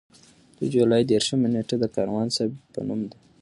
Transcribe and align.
د 0.57 0.59
جولای 0.73 1.03
دېرشمه 1.11 1.47
نېټه 1.53 1.75
د 1.79 1.85
کاروان 1.95 2.27
صیب 2.35 2.51
په 2.73 2.79
نوم 2.87 3.01
ده. 3.09 3.17